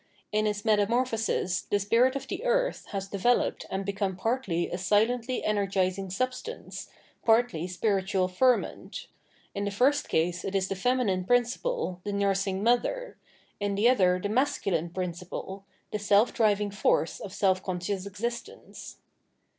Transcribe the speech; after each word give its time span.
In 0.31 0.47
its 0.47 0.65
metamorphosis 0.65 1.61
the 1.61 1.77
spirit 1.77 2.15
of 2.15 2.25
the 2.27 2.43
earth 2.43 2.87
has 2.87 3.07
de 3.09 3.19
veloped 3.19 3.65
and 3.69 3.85
become 3.85 4.15
partly 4.17 4.67
a 4.67 4.77
silently 4.79 5.43
energising 5.43 6.09
sub 6.09 6.33
stance, 6.33 6.89
partly 7.23 7.67
spiritual 7.67 8.27
ferment; 8.27 9.05
in 9.53 9.63
the 9.63 9.69
first 9.69 10.09
case 10.09 10.43
it 10.43 10.55
is 10.55 10.69
the 10.69 10.75
feminine 10.75 11.23
principle, 11.23 12.01
the 12.03 12.13
nursing 12.13 12.63
mother, 12.63 13.19
in 13.59 13.75
the 13.75 13.87
other 13.87 14.17
the 14.19 14.27
masculine 14.27 14.89
principle, 14.89 15.65
the 15.91 15.99
self 15.99 16.33
driving 16.33 16.71
force 16.71 17.19
of 17.19 17.31
seM 17.31 17.57
conscious 17.61 18.07
existence. 18.07 18.97